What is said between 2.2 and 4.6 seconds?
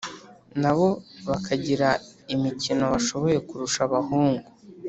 imikino bashoboye kurusha abahungu.